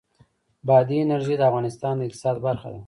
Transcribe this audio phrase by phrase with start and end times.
[0.67, 2.79] بادي انرژي د افغانستان د اقتصاد برخه ده.